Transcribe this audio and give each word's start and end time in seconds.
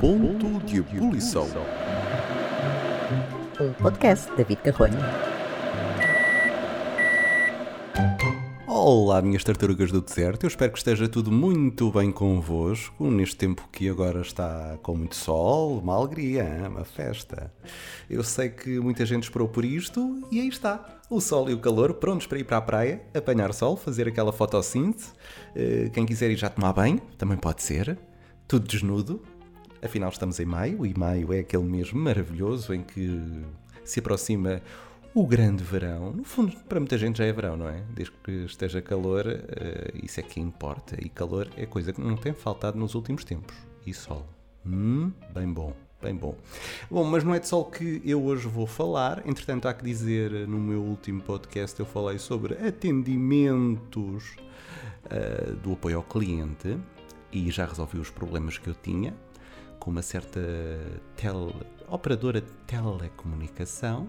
Ponto 0.00 0.64
de 0.64 0.78
ebulição. 0.78 1.46
Um 3.60 3.72
podcast 3.74 4.28
de 4.30 4.36
David 4.38 4.60
Carrolho. 4.62 4.98
Olá, 8.82 9.20
minhas 9.20 9.44
tartarugas 9.44 9.92
do 9.92 10.00
deserto. 10.00 10.44
Eu 10.44 10.48
espero 10.48 10.72
que 10.72 10.78
esteja 10.78 11.06
tudo 11.06 11.30
muito 11.30 11.92
bem 11.92 12.10
convosco 12.10 13.10
neste 13.10 13.36
tempo 13.36 13.68
que 13.70 13.86
agora 13.90 14.22
está 14.22 14.78
com 14.82 14.96
muito 14.96 15.16
sol, 15.16 15.80
uma 15.80 15.94
alegria, 15.94 16.46
uma 16.66 16.82
festa. 16.82 17.52
Eu 18.08 18.24
sei 18.24 18.48
que 18.48 18.80
muita 18.80 19.04
gente 19.04 19.24
esperou 19.24 19.46
por 19.46 19.66
isto 19.66 20.26
e 20.32 20.40
aí 20.40 20.48
está. 20.48 20.98
O 21.10 21.20
sol 21.20 21.50
e 21.50 21.52
o 21.52 21.58
calor 21.58 21.92
prontos 21.92 22.26
para 22.26 22.38
ir 22.38 22.44
para 22.44 22.56
a 22.56 22.62
praia, 22.62 23.02
apanhar 23.12 23.52
sol, 23.52 23.76
fazer 23.76 24.08
aquela 24.08 24.32
fotossíntese. 24.32 25.12
Eh, 25.54 25.90
Quem 25.92 26.06
quiser 26.06 26.30
ir 26.30 26.38
já 26.38 26.48
tomar 26.48 26.72
banho, 26.72 27.02
também 27.18 27.36
pode 27.36 27.62
ser. 27.62 27.98
Tudo 28.48 28.66
desnudo. 28.66 29.22
Afinal, 29.82 30.08
estamos 30.08 30.40
em 30.40 30.46
maio 30.46 30.86
e 30.86 30.98
maio 30.98 31.34
é 31.34 31.40
aquele 31.40 31.64
mês 31.64 31.92
maravilhoso 31.92 32.72
em 32.72 32.82
que 32.82 33.44
se 33.84 34.00
aproxima 34.00 34.62
o 35.14 35.26
grande 35.26 35.62
verão. 35.64 36.12
No 36.12 36.24
fundo, 36.24 36.56
para 36.68 36.78
muita 36.78 36.96
gente 36.96 37.18
já 37.18 37.24
é 37.24 37.32
verão, 37.32 37.56
não 37.56 37.68
é? 37.68 37.82
Desde 37.90 38.12
que 38.22 38.30
esteja 38.44 38.80
calor, 38.80 39.26
eh, 39.26 39.92
isso 40.02 40.20
é 40.20 40.22
que 40.22 40.40
importa. 40.40 40.96
E 41.00 41.08
calor 41.08 41.48
é 41.56 41.66
coisa 41.66 41.92
que 41.92 42.00
não 42.00 42.16
tem 42.16 42.32
faltado 42.32 42.78
nos 42.78 42.94
últimos 42.94 43.24
tempos. 43.24 43.56
E 43.86 43.92
sol. 43.92 44.26
Hum, 44.64 45.12
bem 45.34 45.52
bom. 45.52 45.74
Bem 46.02 46.14
bom. 46.14 46.34
Bom, 46.90 47.04
mas 47.04 47.24
não 47.24 47.34
é 47.34 47.38
de 47.38 47.46
sol 47.46 47.66
que 47.66 48.00
eu 48.04 48.22
hoje 48.22 48.48
vou 48.48 48.66
falar. 48.66 49.22
Entretanto, 49.26 49.68
há 49.68 49.74
que 49.74 49.84
dizer, 49.84 50.30
no 50.48 50.58
meu 50.58 50.80
último 50.80 51.20
podcast 51.20 51.78
eu 51.78 51.86
falei 51.86 52.18
sobre 52.18 52.54
atendimentos 52.54 54.36
eh, 55.10 55.52
do 55.62 55.72
apoio 55.72 55.98
ao 55.98 56.02
cliente 56.02 56.78
e 57.32 57.50
já 57.50 57.66
resolvi 57.66 57.98
os 57.98 58.10
problemas 58.10 58.58
que 58.58 58.68
eu 58.68 58.74
tinha 58.74 59.14
com 59.80 59.90
uma 59.90 60.02
certa 60.02 60.40
tele, 61.16 61.54
operadora 61.88 62.40
de 62.40 62.52
telecomunicação. 62.66 64.06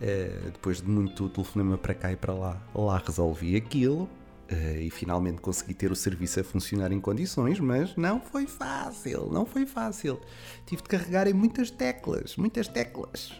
Uh, 0.00 0.50
depois 0.50 0.80
de 0.80 0.88
muito 0.88 1.28
telefonema 1.28 1.76
para 1.76 1.92
cá 1.92 2.10
e 2.10 2.16
para 2.16 2.32
lá, 2.32 2.62
lá 2.74 3.02
resolvi 3.04 3.54
aquilo 3.54 4.04
uh, 4.04 4.80
e 4.80 4.88
finalmente 4.88 5.42
consegui 5.42 5.74
ter 5.74 5.92
o 5.92 5.96
serviço 5.96 6.40
a 6.40 6.44
funcionar 6.44 6.90
em 6.90 6.98
condições, 6.98 7.60
mas 7.60 7.94
não 7.96 8.18
foi 8.18 8.46
fácil, 8.46 9.28
não 9.30 9.44
foi 9.44 9.66
fácil. 9.66 10.18
Tive 10.64 10.82
de 10.82 10.88
carregar 10.88 11.26
em 11.26 11.34
muitas 11.34 11.70
teclas, 11.70 12.36
muitas 12.36 12.66
teclas. 12.66 13.32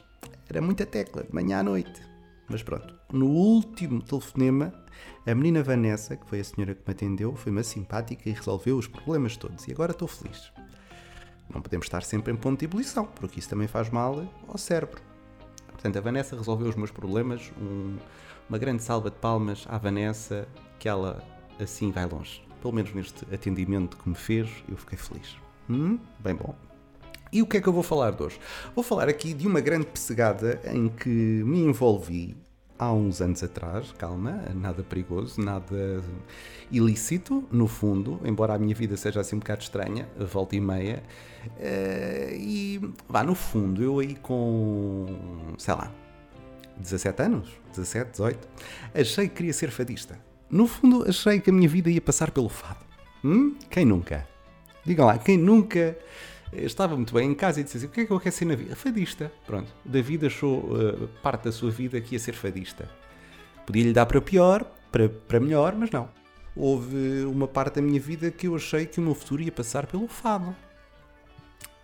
Era 0.49 0.61
muita 0.61 0.85
tecla, 0.85 1.23
de 1.23 1.35
manhã 1.35 1.61
à 1.61 1.63
noite. 1.63 2.03
Mas 2.49 2.63
pronto, 2.63 2.93
no 3.13 3.29
último 3.29 4.03
telefonema, 4.03 4.75
a 5.27 5.35
menina 5.35 5.63
Vanessa, 5.63 6.17
que 6.17 6.27
foi 6.27 6.41
a 6.41 6.45
senhora 6.45 6.75
que 6.75 6.83
me 6.87 6.93
atendeu, 6.93 7.35
foi 7.37 7.53
uma 7.53 7.63
simpática 7.63 8.29
e 8.29 8.33
resolveu 8.33 8.77
os 8.77 8.87
problemas 8.87 9.37
todos. 9.37 9.67
E 9.69 9.73
agora 9.73 9.93
estou 9.93 10.09
feliz. 10.09 10.53
Não 11.53 11.63
podemos 11.63 11.87
estar 11.87 12.03
sempre 12.03 12.33
em 12.33 12.37
ponto 12.37 12.59
de 12.59 12.65
ebulição, 12.65 13.07
porque 13.07 13.39
isso 13.39 13.49
também 13.49 13.69
faz 13.69 13.89
mal 13.91 14.27
ao 14.49 14.59
cérebro. 14.59 15.10
Portanto, 15.81 15.97
a 15.97 16.01
Vanessa 16.03 16.37
resolveu 16.37 16.69
os 16.69 16.77
meus 16.77 16.91
problemas. 16.91 17.51
Um- 17.59 17.97
uma 18.51 18.59
grande 18.59 18.83
salva 18.83 19.11
de 19.11 19.17
palmas 19.17 19.65
à 19.67 19.79
Vanessa, 19.79 20.47
que 20.79 20.87
ela 20.87 21.25
assim 21.59 21.91
vai 21.91 22.05
longe. 22.05 22.43
Pelo 22.61 22.75
menos 22.75 22.93
neste 22.93 23.25
atendimento 23.33 23.97
que 23.97 24.07
me 24.07 24.15
fez, 24.15 24.51
eu 24.69 24.77
fiquei 24.77 24.99
feliz. 24.99 25.39
Hum, 25.71 25.99
bem 26.19 26.35
bom. 26.35 26.55
E 27.33 27.41
o 27.41 27.47
que 27.47 27.57
é 27.57 27.61
que 27.63 27.67
eu 27.69 27.73
vou 27.73 27.83
falar 27.83 28.11
de 28.11 28.23
hoje? 28.23 28.39
Vou 28.75 28.85
falar 28.85 29.09
aqui 29.09 29.33
de 29.33 29.47
uma 29.47 29.61
grande 29.61 29.87
pessegada 29.87 30.61
em 30.65 30.89
que 30.89 31.09
me 31.09 31.61
envolvi 31.61 32.37
há 32.81 32.91
uns 32.95 33.21
anos 33.21 33.43
atrás, 33.43 33.93
calma, 33.99 34.43
nada 34.55 34.83
perigoso, 34.83 35.39
nada 35.39 36.03
ilícito, 36.73 37.45
no 37.53 37.69
fundo, 37.69 38.19
embora 38.25 38.55
a 38.55 38.59
minha 38.59 38.75
vida 38.75 38.97
seja 38.97 39.21
assim 39.21 39.37
um 39.37 39.39
bocado 39.39 39.61
estranha, 39.61 40.09
volta 40.19 40.57
e 40.57 40.61
meia. 40.63 41.03
Eh, 41.59 42.37
e, 42.41 42.81
vá, 43.07 43.23
no 43.23 43.35
fundo, 43.35 43.83
eu 43.83 43.99
aí 43.99 44.15
com, 44.15 45.07
sei 45.59 45.75
lá, 45.75 45.93
17 46.79 47.23
anos, 47.23 47.51
17, 47.69 48.13
18, 48.13 48.49
achei 48.95 49.29
que 49.29 49.35
queria 49.35 49.53
ser 49.53 49.71
fadista. 49.71 50.19
No 50.49 50.67
fundo, 50.67 51.05
achei 51.07 51.39
que 51.39 51.51
a 51.51 51.53
minha 51.53 51.69
vida 51.69 51.91
ia 51.91 52.01
passar 52.01 52.31
pelo 52.31 52.49
fado. 52.49 52.81
Hum? 53.23 53.57
Quem 53.69 53.85
nunca? 53.85 54.27
Digam 54.87 55.05
lá, 55.07 55.19
quem 55.19 55.37
nunca 55.37 55.99
estava 56.53 56.97
muito 56.97 57.15
bem 57.15 57.31
em 57.31 57.35
casa 57.35 57.61
e 57.61 57.65
disse 57.65 57.77
assim: 57.77 57.87
o 57.87 57.91
que 57.91 58.01
é 58.01 58.07
que 58.07 58.11
eu 58.11 58.21
quero 58.21 58.35
ser 58.35 58.45
na 58.45 58.55
vida? 58.55 58.75
Fadista. 58.75 59.33
Pronto. 59.47 59.73
David 59.85 60.27
achou 60.27 60.71
eh, 60.81 61.09
parte 61.23 61.45
da 61.45 61.53
sua 61.53 61.71
vida 61.71 62.01
que 62.01 62.15
ia 62.15 62.19
ser 62.19 62.33
fadista. 62.33 62.89
Podia-lhe 63.65 63.93
dar 63.93 64.07
para 64.07 64.21
pior, 64.21 64.65
para, 64.91 65.09
para 65.09 65.39
melhor, 65.39 65.75
mas 65.77 65.91
não. 65.91 66.09
Houve 66.57 67.25
uma 67.25 67.47
parte 67.47 67.77
da 67.77 67.83
minha 67.83 68.01
vida 68.01 68.31
que 68.31 68.49
eu 68.49 68.57
achei 68.57 68.85
que 68.87 68.99
o 68.99 69.03
meu 69.03 69.15
futuro 69.15 69.43
ia 69.43 69.53
passar 69.53 69.87
pelo 69.87 70.09
fado. 70.09 70.55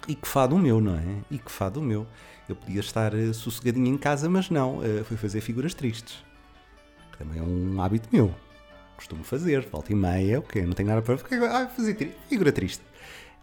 E 0.08 0.14
que 0.14 0.26
fado 0.26 0.56
o 0.56 0.58
meu, 0.58 0.80
não 0.80 0.96
é? 0.96 1.04
E 1.30 1.38
que 1.38 1.50
fado 1.50 1.80
o 1.80 1.82
meu. 1.82 2.06
Eu 2.48 2.56
podia 2.56 2.80
estar 2.80 3.14
eh, 3.14 3.32
sossegadinho 3.32 3.86
em 3.86 3.98
casa, 3.98 4.28
mas 4.28 4.50
não. 4.50 4.82
eh, 4.84 5.04
fui 5.04 5.16
fazer 5.16 5.40
figuras 5.40 5.74
tristes. 5.74 6.24
Que 7.12 7.18
também 7.18 7.38
é 7.38 7.42
um 7.42 7.80
hábito 7.80 8.08
meu. 8.12 8.34
Costumo 8.96 9.22
fazer, 9.22 9.68
volta 9.68 9.92
e 9.92 9.94
meia, 9.94 10.38
ok, 10.38 10.64
não 10.64 10.72
tenho 10.72 10.88
nada 10.88 11.02
para 11.02 11.14
ah, 11.14 11.66
fazer 11.68 12.16
figura 12.28 12.50
triste. 12.50 12.82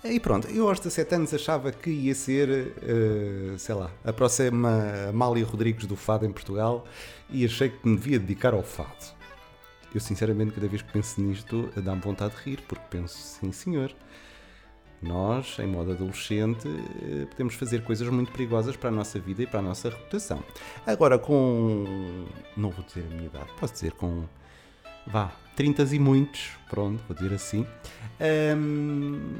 E 0.05 0.19
pronto, 0.19 0.49
eu 0.49 0.67
aos 0.67 0.79
17 0.79 1.15
anos 1.15 1.33
achava 1.33 1.71
que 1.71 1.89
ia 1.89 2.13
ser, 2.13 2.73
eh, 2.81 3.57
sei 3.57 3.73
lá, 3.73 3.89
a 4.03 4.11
próxima 4.11 5.07
Amália 5.09 5.45
Rodrigues 5.45 5.85
do 5.85 5.95
Fado 5.95 6.25
em 6.25 6.31
Portugal 6.31 6.85
e 7.29 7.45
achei 7.45 7.69
que 7.69 7.87
me 7.87 7.95
devia 7.95 8.19
dedicar 8.19 8.53
ao 8.53 8.63
Fado. 8.63 9.15
Eu 9.95 10.01
sinceramente, 10.01 10.51
cada 10.51 10.67
vez 10.67 10.81
que 10.81 10.91
penso 10.91 11.21
nisto, 11.21 11.69
dá-me 11.77 12.01
vontade 12.01 12.35
de 12.35 12.41
rir, 12.41 12.61
porque 12.67 12.83
penso, 12.89 13.15
sim 13.15 13.53
senhor, 13.53 13.95
nós, 15.01 15.57
em 15.59 15.67
modo 15.67 15.91
adolescente, 15.91 16.67
eh, 16.67 17.25
podemos 17.29 17.55
fazer 17.55 17.83
coisas 17.83 18.07
muito 18.09 18.31
perigosas 18.31 18.75
para 18.75 18.89
a 18.89 18.91
nossa 18.91 19.19
vida 19.19 19.43
e 19.43 19.47
para 19.47 19.59
a 19.59 19.63
nossa 19.63 19.89
reputação. 19.89 20.43
Agora, 20.85 21.17
com. 21.17 22.25
Não 22.57 22.71
vou 22.71 22.83
dizer 22.83 23.05
a 23.09 23.15
minha 23.15 23.27
idade, 23.27 23.47
posso 23.57 23.73
dizer 23.73 23.93
com. 23.93 24.25
Vá, 25.07 25.31
30 25.55 25.83
e 25.95 25.99
muitos, 25.99 26.51
pronto, 26.69 27.01
vou 27.07 27.15
dizer 27.15 27.33
assim. 27.33 27.65
Hum, 28.57 29.35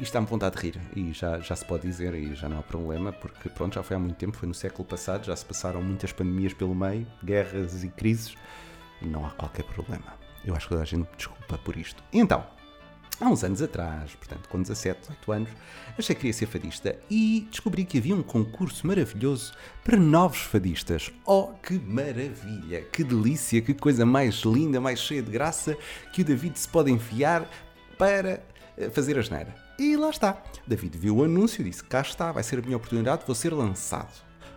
isto 0.00 0.12
dá-me 0.12 0.26
vontade 0.26 0.56
de 0.56 0.62
rir 0.62 0.80
e 0.94 1.12
já, 1.12 1.38
já 1.40 1.56
se 1.56 1.64
pode 1.64 1.86
dizer 1.86 2.14
e 2.14 2.34
já 2.34 2.48
não 2.48 2.58
há 2.58 2.62
problema, 2.62 3.12
porque 3.12 3.48
pronto, 3.48 3.74
já 3.74 3.82
foi 3.82 3.96
há 3.96 3.98
muito 3.98 4.16
tempo, 4.16 4.36
foi 4.36 4.48
no 4.48 4.54
século 4.54 4.84
passado, 4.84 5.24
já 5.24 5.34
se 5.34 5.44
passaram 5.44 5.82
muitas 5.82 6.12
pandemias 6.12 6.52
pelo 6.52 6.74
meio, 6.74 7.06
guerras 7.22 7.82
e 7.84 7.88
crises, 7.88 8.34
não 9.02 9.26
há 9.26 9.30
qualquer 9.30 9.64
problema. 9.64 10.14
Eu 10.44 10.54
acho 10.54 10.68
que 10.68 10.74
a 10.74 10.84
gente 10.84 11.08
desculpa 11.16 11.58
por 11.58 11.76
isto. 11.76 12.02
Então, 12.12 12.44
Há 13.20 13.28
uns 13.28 13.44
anos 13.44 13.62
atrás, 13.62 14.12
portanto 14.16 14.48
com 14.48 14.60
17, 14.60 15.02
18 15.02 15.32
anos, 15.32 15.50
achei 15.96 16.16
que 16.16 16.22
queria 16.22 16.32
ser 16.32 16.46
fadista 16.46 16.98
e 17.08 17.46
descobri 17.48 17.84
que 17.84 17.98
havia 17.98 18.14
um 18.14 18.24
concurso 18.24 18.84
maravilhoso 18.84 19.52
para 19.84 19.96
novos 19.96 20.40
fadistas. 20.40 21.12
Oh, 21.24 21.52
que 21.62 21.78
maravilha! 21.78 22.82
Que 22.82 23.04
delícia! 23.04 23.62
Que 23.62 23.72
coisa 23.72 24.04
mais 24.04 24.40
linda, 24.40 24.80
mais 24.80 24.98
cheia 24.98 25.22
de 25.22 25.30
graça 25.30 25.78
que 26.12 26.22
o 26.22 26.24
David 26.24 26.58
se 26.58 26.68
pode 26.68 26.90
enfiar 26.90 27.48
para 27.96 28.42
eh, 28.76 28.90
fazer 28.90 29.16
a 29.16 29.22
geneira. 29.22 29.63
E 29.78 29.96
lá 29.96 30.10
está. 30.10 30.42
David 30.66 30.96
viu 30.96 31.16
o 31.16 31.24
anúncio 31.24 31.60
e 31.60 31.64
disse: 31.64 31.82
Cá 31.82 32.00
está, 32.00 32.30
vai 32.30 32.42
ser 32.42 32.58
a 32.58 32.62
minha 32.62 32.76
oportunidade, 32.76 33.24
vou 33.26 33.34
ser 33.34 33.52
lançado. 33.52 34.12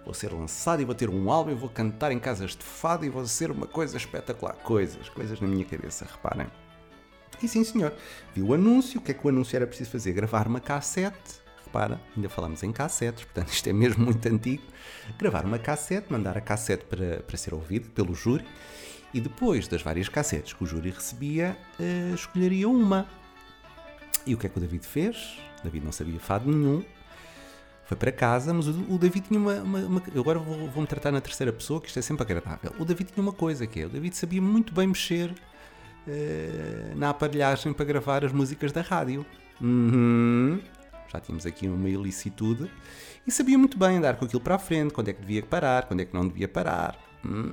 Vou 0.05 0.13
ser 0.13 0.31
lançado 0.31 0.81
e 0.81 0.85
vou 0.85 0.95
ter 0.95 1.09
um 1.09 1.29
álbum 1.29 1.51
e 1.51 1.55
vou 1.55 1.69
cantar 1.69 2.11
em 2.11 2.19
casas 2.19 2.51
de 2.51 2.63
fado 2.63 3.03
e 3.03 3.09
vou 3.09 3.25
ser 3.25 3.51
uma 3.51 3.67
coisa 3.67 3.97
espetacular. 3.97 4.55
Coisas, 4.55 5.09
coisas 5.09 5.41
na 5.41 5.47
minha 5.47 5.65
cabeça, 5.65 6.05
reparem. 6.09 6.47
E 7.41 7.47
sim, 7.47 7.63
senhor. 7.63 7.93
Vi 8.33 8.41
o 8.41 8.53
anúncio. 8.53 8.99
O 8.99 9.03
que 9.03 9.11
é 9.11 9.13
que 9.13 9.25
o 9.25 9.29
anúncio 9.29 9.55
era 9.55 9.67
preciso 9.67 9.91
fazer? 9.91 10.13
Gravar 10.13 10.47
uma 10.47 10.59
cassete. 10.59 11.41
Repara, 11.65 11.99
ainda 12.15 12.29
falamos 12.29 12.63
em 12.63 12.71
cassetes, 12.71 13.25
portanto 13.25 13.49
isto 13.49 13.67
é 13.67 13.73
mesmo 13.73 14.05
muito 14.05 14.25
antigo. 14.27 14.63
Gravar 15.17 15.43
uma 15.43 15.59
cassete, 15.59 16.09
mandar 16.09 16.37
a 16.37 16.41
cassete 16.41 16.85
para, 16.85 17.21
para 17.23 17.37
ser 17.37 17.53
ouvida 17.53 17.89
pelo 17.93 18.15
júri 18.15 18.45
e 19.13 19.19
depois 19.19 19.67
das 19.67 19.81
várias 19.81 20.07
cassetes 20.07 20.53
que 20.53 20.63
o 20.63 20.67
júri 20.67 20.91
recebia, 20.91 21.57
eh, 21.79 22.11
escolheria 22.13 22.69
uma. 22.69 23.07
E 24.27 24.33
o 24.33 24.37
que 24.37 24.45
é 24.47 24.49
que 24.49 24.57
o 24.57 24.61
David 24.61 24.85
fez? 24.85 25.39
O 25.59 25.63
David 25.63 25.85
não 25.85 25.91
sabia 25.91 26.19
fado 26.19 26.51
nenhum. 26.51 26.83
Foi 27.85 27.95
para 27.95 28.11
casa, 28.11 28.53
mas 28.53 28.67
o, 28.67 28.97
David 28.97 29.27
tinha 29.27 29.39
uma. 29.39 29.53
uma- 29.61 29.79
uma- 29.79 30.03
agora 30.15 30.37
vou- 30.39 30.67
vou-me 30.69 30.87
tratar 30.87 31.11
na 31.11 31.21
terceira 31.21 31.53
pessoa, 31.53 31.79
que 31.79 31.87
isto 31.87 31.97
é 31.97 32.01
sempre 32.01 32.21
agradável. 32.23 32.73
O 32.77 32.83
David 32.83 33.11
tinha 33.13 33.23
uma 33.23 33.31
coisa 33.31 33.65
que 33.65 33.79
é: 33.79 33.85
o 33.85 33.89
David 33.89 34.15
sabia 34.17 34.41
muito 34.41 34.73
bem 34.73 34.87
mexer 34.87 35.33
eh, 36.07 36.91
na 36.95 37.09
aparelhagem 37.09 37.71
para 37.73 37.85
gravar 37.85 38.25
as 38.25 38.31
músicas 38.31 38.71
da 38.71 38.81
rádio. 38.81 39.25
Uhum. 39.61 40.59
Já 41.11 41.19
tínhamos 41.21 41.45
aqui 41.45 41.67
uma 41.67 41.89
ilicitude. 41.89 42.69
E 43.25 43.31
sabia 43.31 43.57
muito 43.57 43.77
bem 43.77 43.97
andar 43.97 44.15
com 44.17 44.25
aquilo 44.25 44.41
para 44.41 44.55
a 44.55 44.59
frente, 44.59 44.93
quando 44.93 45.09
é 45.09 45.13
que 45.13 45.19
devia 45.21 45.43
parar, 45.43 45.85
quando 45.85 45.99
é 46.01 46.05
que 46.05 46.13
não 46.13 46.27
devia 46.27 46.47
parar. 46.47 46.97
Hum. 47.25 47.51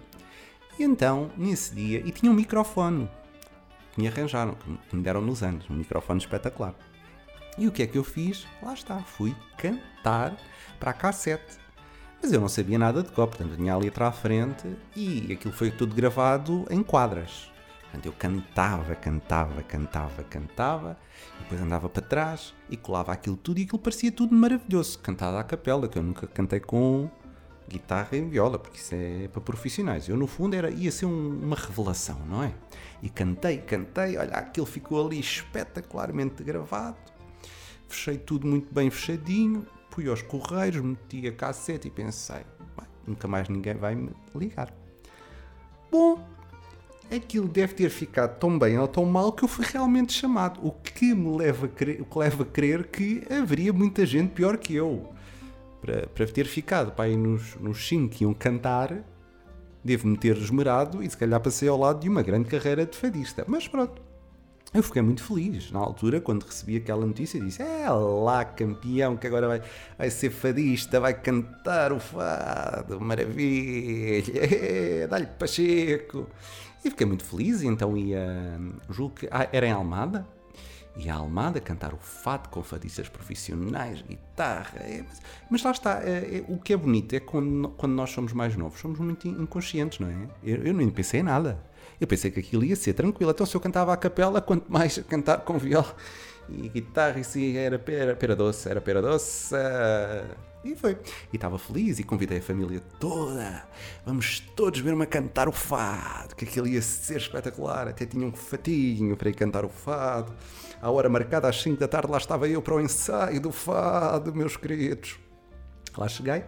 E 0.79 0.83
então, 0.85 1.31
nesse 1.37 1.75
dia, 1.75 2.01
e 2.05 2.11
tinha 2.13 2.31
um 2.31 2.35
microfone 2.35 3.09
que 3.95 4.01
me 4.01 4.09
arranjaram, 4.09 4.55
que 4.55 4.97
me- 4.97 5.03
deram 5.03 5.21
nos 5.21 5.43
anos, 5.43 5.69
um 5.71 5.75
microfone 5.75 6.19
espetacular. 6.19 6.75
E 7.57 7.69
o 7.69 7.73
que 7.73 7.83
é 7.83 7.87
que 7.87 7.97
eu 7.97 8.03
fiz? 8.05 8.47
Lá 8.61 8.75
está, 8.75 8.99
fui 9.01 9.35
cantar 9.57 10.37
para 10.81 10.91
a 10.91 10.95
cassete. 10.95 11.59
Mas 12.21 12.33
eu 12.33 12.41
não 12.41 12.49
sabia 12.49 12.79
nada 12.79 13.03
de 13.03 13.11
cor, 13.11 13.29
portanto 13.29 13.55
tinha 13.57 13.73
a 13.73 13.77
letra 13.77 14.09
à 14.09 14.13
frente 14.13 14.67
e 14.97 15.33
aquilo 15.33 15.55
foi 15.55 15.71
tudo 15.71 15.95
gravado 15.95 16.67
em 16.71 16.83
quadras. 16.83 17.51
Portanto, 17.83 18.07
eu 18.07 18.13
cantava, 18.13 18.95
cantava, 18.97 19.63
cantava, 19.63 20.25
cantava, 20.25 20.99
e 21.39 21.43
depois 21.45 21.61
andava 21.61 21.89
para 21.89 22.03
trás 22.03 22.53
e 22.69 22.77
colava 22.77 23.13
aquilo 23.13 23.37
tudo 23.37 23.61
e 23.61 23.63
aquilo 23.63 23.79
parecia 23.79 24.11
tudo 24.11 24.35
maravilhoso, 24.35 24.99
cantado 24.99 25.37
à 25.37 25.45
capela, 25.45 25.87
que 25.87 25.97
eu 25.97 26.03
nunca 26.03 26.27
cantei 26.27 26.59
com 26.59 27.09
guitarra 27.69 28.17
e 28.17 28.23
viola, 28.23 28.59
porque 28.59 28.79
isso 28.79 28.95
é 28.95 29.29
para 29.29 29.41
profissionais. 29.41 30.09
Eu, 30.09 30.17
no 30.17 30.27
fundo, 30.27 30.55
era, 30.55 30.71
ia 30.71 30.91
ser 30.91 31.07
um, 31.07 31.41
uma 31.43 31.57
revelação, 31.57 32.19
não 32.29 32.43
é? 32.43 32.53
E 33.03 33.09
cantei, 33.09 33.59
cantei, 33.59 34.17
olha, 34.17 34.33
aquilo 34.33 34.67
ficou 34.67 35.05
ali 35.05 35.21
espetacularmente 35.21 36.43
gravado, 36.43 36.97
fechei 37.89 38.19
tudo 38.19 38.47
muito 38.47 38.73
bem 38.73 38.91
fechadinho, 38.91 39.67
fui 39.91 40.09
aos 40.09 40.23
correios, 40.23 40.83
meti 40.83 41.27
a 41.29 41.33
cassete 41.33 41.89
e 41.89 41.91
pensei, 41.91 42.45
nunca 43.07 43.29
mais 43.29 43.49
ninguém 43.49 43.75
vai 43.75 43.95
me 43.95 44.11
ligar. 44.35 44.73
Bom, 45.91 46.27
aquilo 47.15 47.47
deve 47.47 47.75
ter 47.75 47.89
ficado 47.91 48.39
tão 48.39 48.59
bem 48.59 48.79
ou 48.79 48.89
tão 48.89 49.05
mal 49.05 49.33
que 49.33 49.45
eu 49.45 49.49
fui 49.49 49.65
realmente 49.65 50.13
chamado. 50.13 50.61
O 50.67 50.73
que 50.73 51.15
me 51.15 51.37
leva 51.37 51.67
a 51.67 51.69
crer, 51.69 52.01
o 52.01 52.05
que 52.05 52.19
leva 52.19 52.43
a 52.43 52.47
crer 52.47 52.89
que 52.89 53.23
haveria 53.31 53.73
muita 53.73 54.05
gente 54.05 54.31
pior 54.31 54.57
que 54.57 54.75
eu. 54.75 55.14
Para, 55.85 56.07
para 56.07 56.27
ter 56.27 56.47
ficado 56.47 56.93
para 56.93 57.05
aí 57.05 57.17
nos, 57.17 57.57
nos 57.57 57.87
cinco 57.87 58.15
que 58.15 58.25
iam 58.25 58.33
cantar, 58.33 59.05
devo-me 59.85 60.17
ter 60.17 60.35
esmerado 60.39 61.03
e 61.03 61.11
se 61.11 61.17
calhar 61.17 61.39
passei 61.41 61.69
ao 61.69 61.79
lado 61.79 62.01
de 62.01 62.09
uma 62.09 62.23
grande 62.23 62.49
carreira 62.49 62.87
de 62.87 62.97
fadista. 62.97 63.45
Mas 63.47 63.69
pronto, 63.69 64.01
eu 64.73 64.83
fiquei 64.83 65.03
muito 65.03 65.23
feliz 65.23 65.71
na 65.71 65.79
altura 65.79 66.23
quando 66.23 66.43
recebi 66.45 66.77
aquela 66.77 67.07
notícia. 67.07 67.39
Disse: 67.39 67.63
É 67.63 67.89
lá, 67.91 68.45
campeão, 68.47 69.17
que 69.17 69.27
agora 69.27 69.47
vai, 69.47 69.63
vai 69.99 70.11
ser 70.11 70.31
fadista, 70.31 70.99
vai 70.99 71.15
cantar 71.15 71.93
o 71.93 72.01
fado, 72.01 72.99
maravilha, 73.01 74.33
é, 74.41 75.07
dá-lhe 75.07 75.27
Pacheco. 75.27 76.27
E 76.85 76.91
fiquei 76.91 77.07
muito 77.07 77.25
feliz. 77.25 77.61
E 77.63 77.67
então 77.67 77.97
ia, 77.97 78.59
julgo 78.89 79.17
que 79.17 79.29
ah, 79.31 79.49
era 79.53 79.67
em 79.67 79.71
Almada, 79.73 80.27
ia 80.97 81.15
à 81.15 81.17
Almada 81.17 81.61
cantar 81.61 81.93
o 81.93 81.99
fado 81.99 82.49
com 82.49 82.63
fadistas 82.63 83.09
profissionais, 83.09 84.03
guitarra. 84.03 84.79
É, 84.79 85.05
mas, 85.07 85.23
mas, 85.51 85.63
lá 85.63 85.71
está, 85.71 86.03
é, 86.03 86.39
é, 86.39 86.45
o 86.49 86.59
que 86.59 86.73
é 86.73 86.77
bonito 86.77 87.15
é 87.15 87.21
quando, 87.21 87.69
quando 87.71 87.93
nós 87.93 88.11
somos 88.11 88.33
mais 88.33 88.57
novos, 88.57 88.81
somos 88.81 88.99
muito 88.99 89.27
inconscientes, 89.27 89.99
não 89.99 90.09
é? 90.09 90.29
Eu, 90.43 90.65
eu 90.65 90.75
nem 90.75 90.89
pensei 90.91 91.21
em 91.21 91.25
nada. 91.25 91.59
Eu 92.01 92.07
pensei 92.07 92.31
que 92.31 92.41
aquilo 92.41 92.65
ia 92.65 92.77
ser 92.77 92.93
tranquilo. 92.95 93.31
Então, 93.31 93.47
se 93.47 93.55
eu 93.57 93.61
cantava 93.61 93.93
a 93.93 93.97
capela, 93.97 94.41
quanto 94.41 94.71
mais 94.71 94.99
cantar 94.99 95.39
com 95.39 95.59
viola 95.59 95.95
e 96.49 96.69
guitarra, 96.69 97.21
isso 97.21 97.39
era 97.39 97.79
pera, 97.79 98.15
pera 98.15 98.37
doce, 98.37 98.69
era 98.69 98.81
pera 98.81 99.01
doce. 99.01 99.55
E 100.65 100.75
foi. 100.75 100.97
E 101.31 101.37
estava 101.37 101.59
feliz 101.59 101.99
e 101.99 102.03
convidei 102.03 102.39
a 102.39 102.43
família 102.43 102.81
toda. 102.99 103.65
Vamos 104.07 104.41
todos 104.57 104.81
ver-me 104.81 105.03
a 105.03 105.07
cantar 105.07 105.47
o 105.47 105.53
fado, 105.53 106.35
que 106.35 106.47
aquilo 106.47 106.67
ia 106.67 106.81
ser 106.81 107.19
espetacular. 107.19 107.89
Até 107.89 108.07
tinha 108.07 108.27
um 108.27 108.33
fatinho 108.33 109.15
para 109.17 109.29
ir 109.29 109.35
cantar 109.35 109.65
o 109.65 109.69
fado. 109.69 110.33
À 110.81 110.91
hora 110.91 111.09
marcada, 111.09 111.49
às 111.49 111.61
5 111.61 111.79
da 111.79 111.87
tarde, 111.87 112.11
lá 112.11 112.17
estava 112.17 112.49
eu 112.49 112.63
para 112.63 112.75
o 112.75 112.81
ensaio 112.81 113.41
do 113.41 113.53
fado, 113.53 114.35
meus 114.35 114.57
queridos. 114.57 115.19
Lá 115.97 116.09
cheguei. 116.09 116.45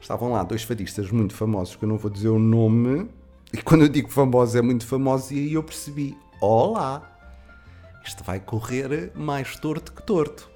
Estavam 0.00 0.32
lá 0.32 0.44
dois 0.44 0.62
fadistas 0.62 1.10
muito 1.10 1.34
famosos, 1.34 1.74
que 1.74 1.84
eu 1.84 1.88
não 1.88 1.98
vou 1.98 2.10
dizer 2.10 2.28
o 2.28 2.38
nome, 2.38 3.08
e 3.52 3.62
quando 3.62 3.82
eu 3.82 3.88
digo 3.88 4.08
famoso, 4.10 4.56
é 4.56 4.62
muito 4.62 4.86
famoso, 4.86 5.32
e 5.34 5.38
aí 5.38 5.54
eu 5.54 5.62
percebi: 5.62 6.16
olá, 6.40 7.15
isto 8.08 8.22
vai 8.24 8.40
correr 8.40 9.10
mais 9.14 9.56
torto 9.56 9.92
que 9.92 10.02
torto. 10.02 10.50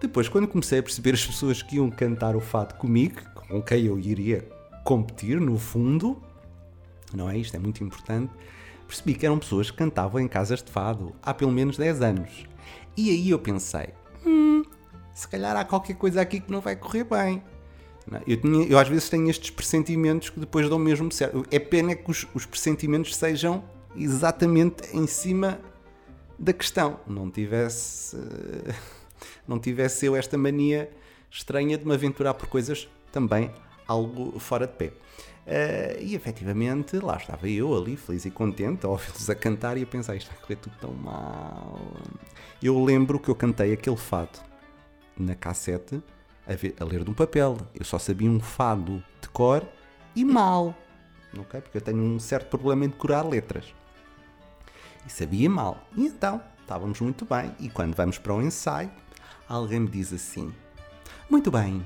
Depois, 0.00 0.28
quando 0.28 0.48
comecei 0.48 0.78
a 0.78 0.82
perceber 0.82 1.14
as 1.14 1.24
pessoas 1.24 1.62
que 1.62 1.76
iam 1.76 1.90
cantar 1.90 2.34
o 2.34 2.40
fado 2.40 2.74
comigo, 2.74 3.20
com 3.34 3.62
quem 3.62 3.86
eu 3.86 3.98
iria 3.98 4.48
competir, 4.84 5.40
no 5.40 5.58
fundo, 5.58 6.20
não 7.14 7.30
é? 7.30 7.38
Isto 7.38 7.56
é 7.56 7.58
muito 7.58 7.84
importante. 7.84 8.32
Percebi 8.86 9.14
que 9.14 9.24
eram 9.24 9.38
pessoas 9.38 9.70
que 9.70 9.76
cantavam 9.76 10.20
em 10.20 10.26
casas 10.26 10.62
de 10.62 10.70
fado 10.70 11.14
há 11.22 11.32
pelo 11.32 11.52
menos 11.52 11.76
10 11.76 12.02
anos. 12.02 12.46
E 12.96 13.10
aí 13.10 13.30
eu 13.30 13.38
pensei: 13.38 13.90
hum, 14.26 14.62
se 15.14 15.26
calhar 15.28 15.56
há 15.56 15.64
qualquer 15.64 15.94
coisa 15.94 16.20
aqui 16.20 16.40
que 16.40 16.50
não 16.50 16.60
vai 16.60 16.76
correr 16.76 17.04
bem. 17.04 17.42
É? 18.12 18.22
Eu, 18.26 18.40
tinha, 18.40 18.66
eu 18.66 18.78
às 18.78 18.88
vezes 18.88 19.08
tenho 19.08 19.30
estes 19.30 19.50
pressentimentos 19.50 20.30
que 20.30 20.40
depois 20.40 20.68
dão 20.68 20.78
mesmo 20.78 21.10
certo. 21.12 21.44
É 21.50 21.58
pena 21.58 21.94
que 21.94 22.10
os, 22.10 22.26
os 22.34 22.44
pressentimentos 22.44 23.14
sejam 23.14 23.62
exatamente 23.94 24.96
em 24.96 25.06
cima 25.06 25.60
da 26.42 26.52
questão. 26.52 26.98
Não 27.06 27.30
tivesse, 27.30 28.16
não 29.46 29.60
tivesse 29.60 30.06
eu 30.06 30.16
esta 30.16 30.36
mania 30.36 30.90
estranha 31.30 31.78
de 31.78 31.86
me 31.86 31.94
aventurar 31.94 32.34
por 32.34 32.48
coisas 32.48 32.88
também 33.12 33.50
algo 33.86 34.38
fora 34.40 34.66
de 34.66 34.74
pé. 34.74 34.92
Uh, 35.44 36.00
e 36.00 36.14
efetivamente 36.14 36.98
lá 36.98 37.16
estava 37.16 37.48
eu 37.48 37.76
ali, 37.76 37.96
feliz 37.96 38.24
e 38.24 38.30
contente, 38.30 38.86
a 38.86 38.88
ouvi-los 38.88 39.28
a 39.28 39.34
cantar 39.34 39.76
e 39.76 39.82
a 39.82 39.86
pensar: 39.86 40.14
isto 40.14 40.28
vai 40.28 40.40
correr 40.40 40.56
tudo 40.56 40.76
tão 40.80 40.92
mal. 40.92 41.80
Eu 42.62 42.82
lembro 42.82 43.18
que 43.18 43.28
eu 43.28 43.34
cantei 43.34 43.72
aquele 43.72 43.96
fado 43.96 44.38
na 45.16 45.34
cassete 45.34 46.02
a, 46.46 46.54
ver, 46.54 46.74
a 46.78 46.84
ler 46.84 47.04
de 47.04 47.10
um 47.10 47.14
papel. 47.14 47.56
Eu 47.74 47.84
só 47.84 47.98
sabia 47.98 48.30
um 48.30 48.40
fado 48.40 49.02
de 49.20 49.28
cor 49.30 49.66
e 50.14 50.24
mal. 50.24 50.76
Okay? 51.36 51.60
Porque 51.60 51.78
eu 51.78 51.82
tenho 51.82 52.02
um 52.02 52.18
certo 52.18 52.48
problema 52.48 52.84
em 52.84 52.88
decorar 52.88 53.22
letras. 53.22 53.74
E 55.06 55.10
sabia 55.10 55.50
mal. 55.50 55.86
E 55.96 56.06
então, 56.06 56.40
estávamos 56.60 57.00
muito 57.00 57.24
bem. 57.24 57.54
E 57.58 57.68
quando 57.68 57.94
vamos 57.94 58.18
para 58.18 58.34
o 58.34 58.42
ensaio, 58.42 58.90
alguém 59.48 59.80
me 59.80 59.88
diz 59.88 60.12
assim: 60.12 60.52
Muito 61.28 61.50
bem. 61.50 61.84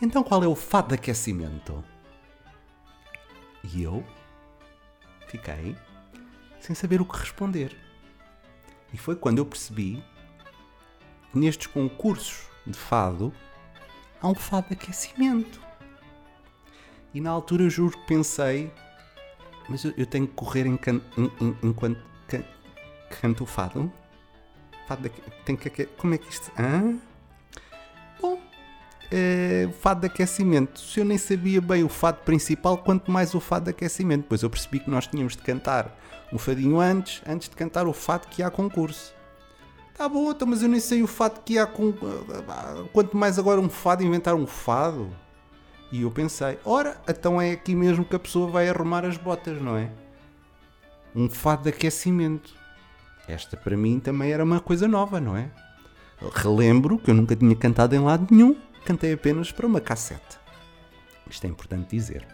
Então 0.00 0.22
qual 0.22 0.42
é 0.42 0.48
o 0.48 0.56
fado 0.56 0.88
de 0.88 0.94
aquecimento? 0.94 1.84
E 3.62 3.82
eu 3.82 4.04
fiquei 5.28 5.76
sem 6.60 6.74
saber 6.74 7.00
o 7.00 7.04
que 7.04 7.16
responder. 7.16 7.76
E 8.92 8.98
foi 8.98 9.16
quando 9.16 9.38
eu 9.38 9.46
percebi 9.46 10.02
que 11.30 11.38
nestes 11.38 11.66
concursos 11.66 12.46
de 12.66 12.76
fado, 12.76 13.32
há 14.20 14.28
um 14.28 14.34
fado 14.34 14.68
de 14.68 14.74
aquecimento. 14.74 15.60
E 17.14 17.20
na 17.20 17.30
altura 17.30 17.68
juro 17.70 17.96
que 17.96 18.06
pensei, 18.06 18.72
mas 19.68 19.84
eu, 19.84 19.92
eu 19.96 20.06
tenho 20.06 20.26
que 20.26 20.34
correr 20.34 20.66
em 20.66 20.76
can, 20.76 21.00
em, 21.16 21.30
em, 21.40 21.56
enquanto 21.62 21.98
can, 22.28 22.44
canto 23.20 23.44
o 23.44 23.46
fado? 23.46 23.92
Fado 24.86 25.02
de, 25.02 25.10
tem 25.44 25.56
que 25.56 25.86
Como 25.86 26.14
é 26.14 26.18
que 26.18 26.28
isto. 26.28 26.50
Hã? 26.58 26.98
Bom, 28.20 28.38
é, 29.10 29.68
fado 29.80 30.00
de 30.00 30.06
aquecimento. 30.06 30.80
Se 30.80 31.00
eu 31.00 31.04
nem 31.04 31.18
sabia 31.18 31.60
bem 31.60 31.84
o 31.84 31.88
fado 31.88 32.18
principal, 32.22 32.78
quanto 32.78 33.10
mais 33.10 33.34
o 33.34 33.40
fado 33.40 33.66
de 33.66 33.70
aquecimento. 33.70 34.22
Depois 34.22 34.42
eu 34.42 34.50
percebi 34.50 34.80
que 34.80 34.90
nós 34.90 35.06
tínhamos 35.06 35.36
de 35.36 35.42
cantar 35.42 35.98
um 36.32 36.38
fadinho 36.38 36.80
antes, 36.80 37.22
antes 37.26 37.48
de 37.48 37.54
cantar 37.54 37.86
o 37.86 37.92
fado 37.92 38.26
que 38.28 38.42
há 38.42 38.50
concurso. 38.50 39.14
Tá 39.94 40.08
bom, 40.08 40.30
então, 40.30 40.48
mas 40.48 40.62
eu 40.62 40.68
nem 40.68 40.80
sei 40.80 41.02
o 41.02 41.06
fado 41.06 41.40
que 41.44 41.58
há 41.58 41.66
com. 41.66 41.92
Quanto 42.92 43.16
mais 43.16 43.38
agora 43.38 43.60
um 43.60 43.68
fado, 43.68 44.02
inventar 44.02 44.34
um 44.34 44.46
fado. 44.46 45.10
E 45.92 46.02
eu 46.02 46.10
pensei, 46.10 46.58
ora, 46.64 46.96
então 47.06 47.40
é 47.40 47.52
aqui 47.52 47.74
mesmo 47.74 48.02
que 48.02 48.16
a 48.16 48.18
pessoa 48.18 48.50
vai 48.50 48.66
arrumar 48.66 49.04
as 49.04 49.18
botas, 49.18 49.60
não 49.60 49.76
é? 49.76 49.90
Um 51.14 51.28
fado 51.28 51.64
de 51.64 51.68
aquecimento. 51.68 52.54
Esta 53.28 53.58
para 53.58 53.76
mim 53.76 54.00
também 54.00 54.32
era 54.32 54.42
uma 54.42 54.58
coisa 54.58 54.88
nova, 54.88 55.20
não 55.20 55.36
é? 55.36 55.50
Relembro 56.34 56.98
que 56.98 57.10
eu 57.10 57.14
nunca 57.14 57.36
tinha 57.36 57.54
cantado 57.54 57.94
em 57.94 57.98
lado 57.98 58.26
nenhum, 58.30 58.56
cantei 58.86 59.12
apenas 59.12 59.52
para 59.52 59.66
uma 59.66 59.82
cassete. 59.82 60.38
Isto 61.28 61.46
é 61.46 61.50
importante 61.50 61.90
dizer. 61.94 62.26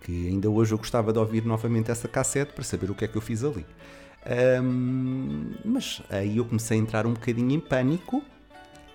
Que 0.00 0.28
ainda 0.28 0.48
hoje 0.48 0.72
eu 0.72 0.78
gostava 0.78 1.12
de 1.12 1.18
ouvir 1.18 1.44
novamente 1.44 1.90
essa 1.90 2.06
cassete 2.06 2.52
para 2.52 2.62
saber 2.62 2.90
o 2.90 2.94
que 2.94 3.06
é 3.06 3.08
que 3.08 3.16
eu 3.16 3.22
fiz 3.22 3.42
ali. 3.42 3.66
Um, 4.62 5.52
mas 5.64 6.00
aí 6.08 6.36
eu 6.36 6.44
comecei 6.44 6.78
a 6.78 6.80
entrar 6.80 7.06
um 7.06 7.14
bocadinho 7.14 7.50
em 7.50 7.60
pânico. 7.60 8.22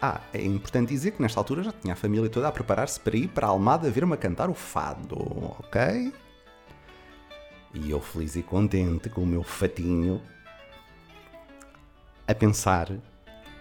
Ah, 0.01 0.21
é 0.33 0.41
importante 0.41 0.89
dizer 0.89 1.11
que 1.11 1.21
nesta 1.21 1.39
altura 1.39 1.63
já 1.63 1.71
tinha 1.73 1.93
a 1.93 1.97
família 1.97 2.29
toda 2.29 2.47
a 2.47 2.51
preparar-se 2.51 2.99
para 2.99 3.17
ir 3.17 3.27
para 3.27 3.47
a 3.47 3.49
Almada 3.49 3.89
ver-me 3.91 4.13
a 4.13 4.17
cantar 4.17 4.49
o 4.49 4.53
fado, 4.53 5.17
ok? 5.59 6.13
E 7.73 7.91
eu 7.91 7.99
feliz 7.99 8.35
e 8.35 8.41
contente 8.41 9.09
com 9.09 9.23
o 9.23 9.27
meu 9.27 9.43
fatinho 9.43 10.21
a 12.27 12.33
pensar 12.33 12.89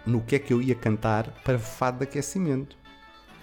no 0.07 0.21
que 0.23 0.37
é 0.37 0.38
que 0.38 0.52
eu 0.52 0.62
ia 0.62 0.75
cantar 0.75 1.30
para 1.42 1.59
fado 1.59 1.99
de 1.99 2.04
aquecimento. 2.04 2.76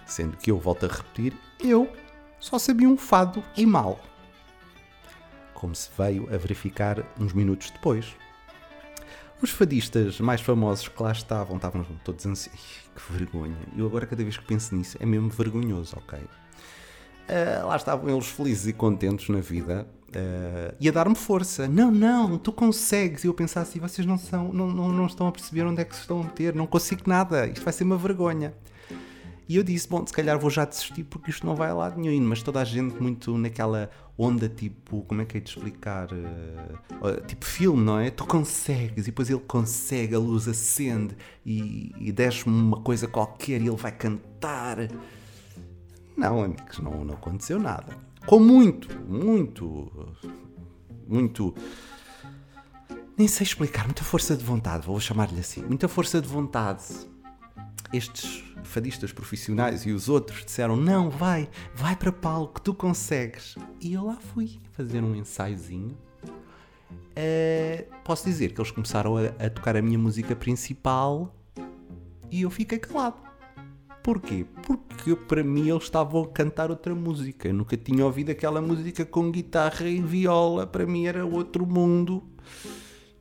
Sendo 0.06 0.38
que 0.38 0.50
eu 0.50 0.58
volto 0.58 0.86
a 0.86 0.90
repetir, 0.90 1.34
eu 1.60 1.92
só 2.40 2.58
sabia 2.58 2.88
um 2.88 2.98
fado 2.98 3.44
e 3.58 3.66
mal 3.66 4.00
como 5.56 5.74
se 5.74 5.90
veio 5.98 6.32
a 6.32 6.38
verificar 6.38 7.04
uns 7.20 7.34
minutos 7.34 7.72
depois. 7.72 8.14
Os 9.42 9.50
fadistas 9.50 10.20
mais 10.20 10.42
famosos 10.42 10.88
que 10.88 11.04
lá 11.04 11.12
estavam, 11.12 11.58
estavam 11.58 11.86
todos 12.04 12.26
ansiosos. 12.26 12.86
Que 12.96 13.14
vergonha. 13.14 13.58
Eu 13.76 13.86
agora, 13.86 14.06
cada 14.06 14.24
vez 14.24 14.38
que 14.38 14.46
penso 14.46 14.74
nisso, 14.74 14.98
é 15.00 15.06
mesmo 15.06 15.30
vergonhoso, 15.30 15.98
ok? 15.98 16.20
Uh, 16.20 17.68
lá 17.68 17.76
estavam 17.76 18.10
eles 18.10 18.28
felizes 18.28 18.68
e 18.68 18.74
contentes 18.74 19.28
na 19.30 19.42
vida 19.42 19.88
uh, 20.10 20.76
e 20.80 20.88
a 20.88 20.92
dar-me 20.92 21.16
força. 21.16 21.68
Não, 21.68 21.92
não, 21.92 22.38
tu 22.38 22.52
consegues. 22.52 23.24
E 23.24 23.28
eu 23.28 23.34
pensava 23.34 23.68
assim: 23.68 23.80
vocês 23.80 24.08
não, 24.08 24.18
são, 24.18 24.54
não, 24.54 24.68
não, 24.68 24.90
não 24.90 25.06
estão 25.06 25.28
a 25.28 25.32
perceber 25.32 25.64
onde 25.64 25.82
é 25.82 25.86
que 25.86 25.96
se 25.96 26.02
estão 26.02 26.22
a 26.22 26.24
meter, 26.24 26.56
não 26.56 26.68
consigo 26.68 27.02
nada, 27.06 27.48
isto 27.48 27.64
vai 27.64 27.74
ser 27.74 27.84
uma 27.84 27.98
vergonha. 27.98 28.54
E 29.48 29.58
eu 29.58 29.64
disse, 29.64 29.88
bom, 29.88 30.06
se 30.06 30.12
calhar 30.12 30.40
vou 30.40 30.50
já 30.50 30.66
desistir 30.66 31.04
porque 31.04 31.30
isto 31.30 31.46
não 31.46 31.56
vai 31.56 31.70
a 31.70 31.74
lado 31.74 32.00
nenhum. 32.00 32.22
Mas 32.28 32.42
toda 32.42 32.60
a 32.60 32.64
gente 32.64 33.02
muito 33.02 33.38
naquela 33.38 33.90
onda 34.18 34.50
tipo, 34.50 35.04
como 35.04 35.22
é 35.22 35.26
que 35.26 35.38
é 35.38 35.40
de 35.40 35.50
explicar? 35.50 36.08
Uh, 36.12 37.26
tipo 37.28 37.46
filme, 37.46 37.84
não 37.84 38.00
é? 38.00 38.10
Tu 38.10 38.26
consegues 38.26 39.04
e 39.04 39.12
depois 39.12 39.30
ele 39.30 39.42
consegue, 39.42 40.16
a 40.16 40.20
luz 40.20 40.48
acende 40.48 41.16
e, 41.46 41.94
e 42.00 42.12
desce-me 42.12 42.56
uma 42.56 42.82
coisa 42.82 43.08
qualquer 43.08 43.62
e 43.62 43.68
ele 43.68 43.76
vai 43.76 43.92
cantar. 43.92 44.78
Não, 46.18 46.44
amigos, 46.44 46.80
não, 46.80 47.06
não 47.06 47.14
aconteceu 47.14 47.60
nada. 47.60 47.96
Com 48.26 48.40
muito, 48.40 48.90
muito, 49.08 50.16
muito 51.08 51.54
nem 53.18 53.28
sei 53.28 53.46
explicar, 53.46 53.86
muita 53.86 54.04
força 54.04 54.36
de 54.36 54.44
vontade, 54.44 54.86
vou 54.86 55.00
chamar-lhe 55.00 55.40
assim, 55.40 55.64
muita 55.64 55.88
força 55.88 56.22
de 56.22 56.28
vontade. 56.28 56.84
Estes 57.94 58.44
fadistas 58.66 59.12
profissionais 59.14 59.86
e 59.86 59.92
os 59.92 60.10
outros 60.10 60.44
disseram: 60.44 60.76
Não, 60.76 61.10
vai, 61.10 61.50
vai 61.74 61.96
para 61.96 62.12
palco, 62.12 62.60
tu 62.62 62.74
consegues. 62.74 63.56
E 63.80 63.94
eu 63.94 64.06
lá 64.06 64.16
fui 64.16 64.60
fazer 64.72 65.04
um 65.04 65.16
ensaiozinho. 65.16 65.98
Uh, 66.92 67.86
posso 68.04 68.26
dizer 68.26 68.54
que 68.54 68.60
eles 68.60 68.72
começaram 68.72 69.16
a, 69.18 69.28
a 69.46 69.50
tocar 69.50 69.78
a 69.78 69.82
minha 69.82 69.98
música 69.98 70.36
principal 70.36 71.34
e 72.30 72.42
eu 72.42 72.50
fiquei 72.50 72.78
calado. 72.78 73.26
Porquê? 74.04 74.46
Porque 74.62 75.16
para 75.16 75.44
mim 75.44 75.70
eles 75.70 75.84
estavam 75.84 76.22
a 76.24 76.28
cantar 76.28 76.70
outra 76.70 76.94
música. 76.94 77.48
Eu 77.48 77.54
nunca 77.56 77.76
tinha 77.76 78.06
ouvido 78.06 78.30
aquela 78.30 78.62
música 78.62 79.04
com 79.04 79.32
guitarra 79.32 79.88
e 79.88 80.00
viola. 80.00 80.68
Para 80.68 80.86
mim 80.86 81.08
era 81.08 81.26
outro 81.26 81.66
mundo. 81.66 82.24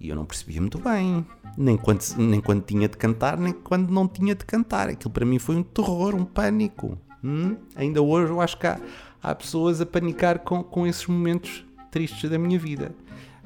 E 0.05 0.11
eu 0.11 0.17
não 0.17 0.27
percebia 0.27 0.61
muito 0.61 0.79
bem, 0.79 1.25
nem 1.57 1.79
quando, 1.79 2.05
nem 2.19 2.39
quando 2.39 2.63
tinha 2.63 2.87
de 2.87 2.95
cantar, 2.95 3.39
nem 3.39 3.55
quando 3.55 3.89
não 3.89 4.07
tinha 4.07 4.35
de 4.35 4.45
cantar. 4.45 4.91
Aquilo 4.91 5.11
para 5.11 5.25
mim 5.25 5.39
foi 5.39 5.57
um 5.57 5.63
terror, 5.63 6.15
um 6.15 6.27
pânico. 6.27 6.99
Hum? 7.25 7.57
Ainda 7.75 8.03
hoje 8.03 8.31
eu 8.31 8.39
acho 8.39 8.59
que 8.59 8.67
há, 8.67 8.79
há 9.23 9.35
pessoas 9.35 9.81
a 9.81 9.87
panicar 9.87 10.41
com, 10.41 10.63
com 10.63 10.87
esses 10.87 11.07
momentos 11.07 11.65
tristes 11.91 12.29
da 12.29 12.39
minha 12.39 12.59
vida. 12.59 12.95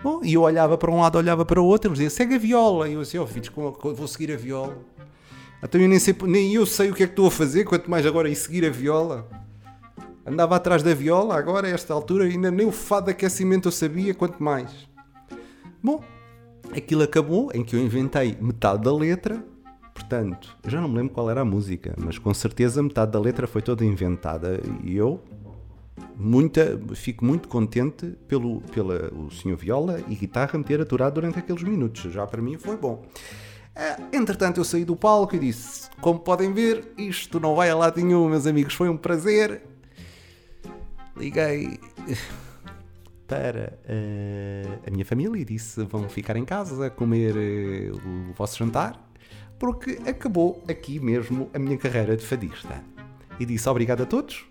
Bom, 0.03 0.19
e 0.25 0.35
eu 0.35 0.43
olhava 0.43 0.77
para 0.77 0.91
um 0.91 1.01
lado, 1.01 1.17
olhava 1.17 1.45
para 1.45 1.63
o 1.63 1.65
outro, 1.65 1.91
eles 1.91 1.99
diziam, 2.01 2.11
segue 2.11 2.35
a 2.35 2.39
viola. 2.39 2.89
E 2.89 2.95
eu 2.95 3.03
assim, 3.03 3.19
oh, 3.19 3.27
filhos, 3.29 3.53
vou 3.55 4.09
seguir 4.09 4.33
a 4.33 4.37
viola. 4.37 4.77
Então 5.63 5.81
eu 5.81 5.89
nem, 5.89 6.01
sei, 6.01 6.17
nem 6.25 6.55
eu 6.55 6.67
sei 6.67 6.91
o 6.91 6.95
que 6.95 7.05
é 7.05 7.07
que 7.07 7.13
estou 7.13 7.29
a 7.29 7.31
fazer, 7.31 7.63
quanto 7.63 7.89
mais 7.89 8.05
agora 8.05 8.29
ir 8.29 8.35
seguir 8.35 8.65
a 8.65 8.71
viola. 8.71 9.29
Andava 10.27 10.57
atrás 10.57 10.83
da 10.83 10.93
viola, 10.93 11.39
agora 11.39 11.69
a 11.69 11.71
esta 11.71 11.95
altura 11.95 12.25
ainda 12.25 12.51
nem 12.51 12.67
o 12.67 12.73
fado 12.73 13.07
de 13.07 13.13
aquecimento 13.13 13.69
eu 13.69 13.73
sabia, 13.73 14.13
quanto 14.13 14.43
mais. 14.43 14.89
Bom, 15.81 16.03
aquilo 16.77 17.03
acabou 17.03 17.51
em 17.55 17.65
que 17.65 17.77
eu 17.77 17.81
inventei 17.81 18.37
metade 18.41 18.83
da 18.83 18.95
letra. 18.95 19.45
Portanto, 19.95 20.57
eu 20.63 20.71
já 20.71 20.81
não 20.81 20.89
me 20.89 20.97
lembro 20.97 21.13
qual 21.13 21.29
era 21.29 21.41
a 21.41 21.45
música, 21.45 21.95
mas 21.99 22.19
com 22.19 22.33
certeza 22.33 22.83
metade 22.83 23.13
da 23.13 23.19
letra 23.19 23.47
foi 23.47 23.61
toda 23.61 23.85
inventada 23.85 24.61
e 24.85 24.97
eu 24.97 25.21
muita, 26.17 26.81
fico 26.95 27.25
muito 27.25 27.49
contente 27.49 28.07
pelo 28.29 28.61
pela, 28.61 29.13
o 29.13 29.31
senhor 29.31 29.57
Viola 29.57 30.01
e 30.09 30.15
guitarra 30.15 30.59
me 30.59 30.65
ter 30.65 30.81
aturado 30.81 31.15
durante 31.15 31.39
aqueles 31.39 31.63
minutos. 31.63 32.13
Já 32.13 32.27
para 32.27 32.41
mim 32.41 32.57
foi 32.59 32.77
bom. 32.77 33.05
Uh, 33.77 34.17
entretanto, 34.17 34.59
eu 34.59 34.65
saí 34.65 34.85
do 34.85 34.97
palco 34.97 35.37
e 35.37 35.39
disse: 35.39 35.89
Como 36.01 36.19
podem 36.19 36.53
ver, 36.53 36.93
isto 36.99 37.39
não 37.39 37.55
vai 37.55 37.71
a 37.71 37.77
lado 37.77 38.01
nenhum, 38.01 38.29
meus 38.29 38.47
amigos. 38.47 38.75
Foi 38.75 38.89
um 38.89 38.97
prazer. 38.97 39.63
Liguei 41.17 41.79
para 43.29 43.79
uh, 43.85 44.81
a 44.87 44.91
minha 44.91 45.05
família 45.05 45.41
e 45.41 45.45
disse: 45.45 45.85
vão 45.85 46.09
ficar 46.09 46.37
em 46.37 46.45
casa 46.45 46.87
a 46.87 46.91
comer 46.91 47.37
uh, 47.37 48.31
o 48.31 48.33
vosso 48.33 48.59
jantar, 48.59 48.99
porque 49.59 49.99
acabou 50.07 50.65
aqui 50.67 50.99
mesmo 50.99 51.51
a 51.53 51.59
minha 51.59 51.77
carreira 51.77 52.17
de 52.17 52.27
fadista. 52.27 52.83
E 53.39 53.45
disse 53.45 53.69
obrigado 53.69 54.03
a 54.03 54.07
todos. 54.07 54.47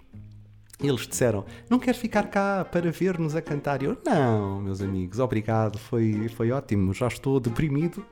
Eles 0.80 1.08
disseram: 1.08 1.44
Não 1.70 1.80
queres 1.80 2.00
ficar 2.00 2.30
cá 2.30 2.64
para 2.64 2.92
ver-nos 2.92 3.36
a 3.36 3.42
cantar? 3.42 3.82
Eu: 3.82 3.98
Não, 4.06 4.62
meus 4.62 4.80
amigos, 4.80 5.18
obrigado, 5.18 5.80
foi, 5.80 6.30
foi 6.30 6.52
ótimo. 6.52 6.94
Já 6.94 7.08
estou 7.08 7.40
deprimido 7.40 8.06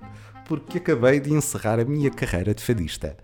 porque 0.48 0.80
acabei 0.80 1.20
de 1.20 1.32
encerrar 1.32 1.80
a 1.80 1.86
minha 1.86 2.10
carreira 2.10 2.54
de 2.56 2.64
fadista. 2.64 3.16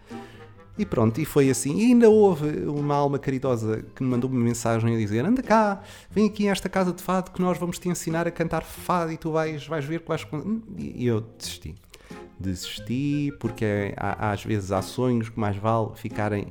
E 0.81 0.85
pronto, 0.85 1.21
e 1.21 1.25
foi 1.25 1.47
assim. 1.47 1.77
E 1.77 1.91
ainda 1.91 2.09
houve 2.09 2.65
uma 2.67 2.95
alma 2.95 3.19
caridosa 3.19 3.85
que 3.95 4.01
me 4.01 4.09
mandou 4.09 4.27
uma 4.27 4.39
mensagem 4.39 4.95
a 4.95 4.97
dizer: 4.97 5.23
anda 5.23 5.43
cá, 5.43 5.83
vem 6.09 6.25
aqui 6.25 6.47
a 6.47 6.51
esta 6.51 6.67
casa 6.67 6.91
de 6.91 7.03
fado 7.03 7.29
que 7.29 7.39
nós 7.39 7.55
vamos 7.59 7.77
te 7.77 7.87
ensinar 7.87 8.27
a 8.27 8.31
cantar 8.31 8.63
fado 8.63 9.11
e 9.11 9.17
tu 9.17 9.31
vais, 9.31 9.67
vais 9.67 9.85
ver 9.85 10.01
que 10.01 10.07
vais. 10.07 10.25
E 10.75 11.05
eu 11.05 11.21
desisti. 11.21 11.75
Desisti 12.39 13.31
porque 13.39 13.93
há, 13.95 14.31
às 14.31 14.43
vezes 14.43 14.71
há 14.71 14.81
sonhos 14.81 15.29
que 15.29 15.39
mais 15.39 15.55
vale 15.55 15.91
ficarem 15.93 16.47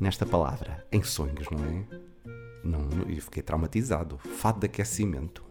nesta 0.00 0.26
palavra, 0.26 0.84
em 0.90 1.04
sonhos, 1.04 1.46
não 1.48 1.64
é? 1.64 1.84
Não, 2.64 2.88
eu 3.08 3.22
fiquei 3.22 3.44
traumatizado. 3.44 4.18
Fado 4.38 4.58
de 4.58 4.66
aquecimento. 4.66 5.44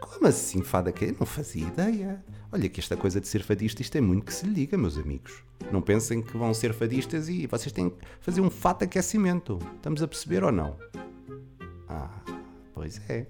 Como 0.00 0.26
assim 0.26 0.62
de 0.62 0.90
aquecimento? 0.90 1.16
Não 1.18 1.26
fazia 1.26 1.66
ideia. 1.66 2.24
Olha 2.50 2.68
que 2.68 2.80
esta 2.80 2.96
coisa 2.96 3.20
de 3.20 3.28
ser 3.28 3.42
fadista, 3.42 3.82
isto 3.82 3.96
é 3.96 4.00
muito 4.00 4.24
que 4.26 4.34
se 4.34 4.46
liga, 4.46 4.76
meus 4.76 4.96
amigos. 4.96 5.42
Não 5.70 5.82
pensem 5.82 6.22
que 6.22 6.36
vão 6.36 6.54
ser 6.54 6.72
fadistas 6.72 7.28
e 7.28 7.46
vocês 7.46 7.72
têm 7.72 7.90
que 7.90 7.96
fazer 8.20 8.40
um 8.40 8.50
fato 8.50 8.84
aquecimento. 8.84 9.58
Estamos 9.76 10.02
a 10.02 10.08
perceber 10.08 10.42
ou 10.42 10.52
não? 10.52 10.76
Ah, 11.88 12.20
pois 12.74 13.00
é. 13.08 13.26